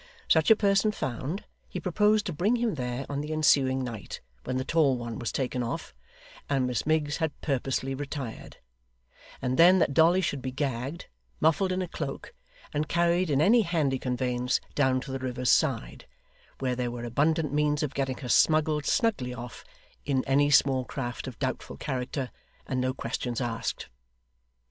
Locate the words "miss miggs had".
6.65-7.39